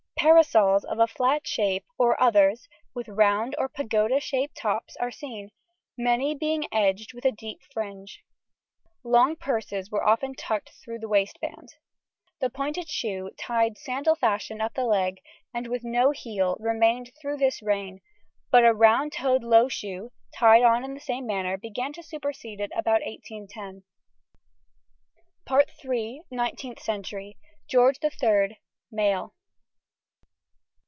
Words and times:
Parasols 0.21 0.85
of 0.85 0.99
a 0.99 1.07
flat 1.07 1.47
shape, 1.47 1.83
or 1.97 2.21
others 2.21 2.69
with 2.93 3.07
round 3.07 3.55
or 3.57 3.67
pagoda 3.67 4.19
shaped 4.19 4.55
tops 4.55 4.95
are 4.97 5.09
seen, 5.09 5.49
many 5.97 6.35
being 6.35 6.67
edged 6.71 7.11
with 7.15 7.25
a 7.25 7.31
deep 7.31 7.57
fringe. 7.73 8.23
Long 9.03 9.35
purses 9.35 9.89
were 9.89 10.07
often 10.07 10.35
tucked 10.35 10.73
through 10.73 10.99
the 10.99 11.07
waistband. 11.07 11.69
[Illustration: 12.39 12.39
FIG. 12.39 12.53
109.] 12.53 12.53
The 12.53 12.55
pointed 12.55 12.87
shoe, 12.89 13.31
tied 13.35 13.77
sandal 13.79 14.13
fashion 14.13 14.61
up 14.61 14.75
the 14.75 14.83
leg, 14.85 15.17
and 15.55 15.65
with 15.67 15.83
no 15.83 16.11
heel, 16.11 16.55
remained 16.59 17.09
through 17.19 17.37
this 17.37 17.63
reign, 17.63 17.99
but 18.51 18.63
a 18.63 18.75
round 18.75 19.13
toed 19.13 19.43
low 19.43 19.69
shoe, 19.69 20.11
tied 20.35 20.61
on 20.61 20.85
in 20.85 20.93
the 20.93 20.99
same 20.99 21.25
manner, 21.25 21.57
began 21.57 21.93
to 21.93 22.03
supersede 22.03 22.59
it 22.59 22.69
about 22.75 23.01
1810. 23.01 23.81
NINETEENTH 26.29 26.79
CENTURY. 26.79 27.37
GEORGE 27.67 27.97
III. 28.03 28.59
MALE. 28.91 29.33